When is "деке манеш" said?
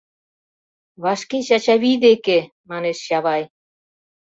2.05-2.97